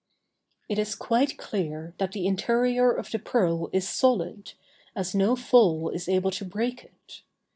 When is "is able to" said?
5.89-6.43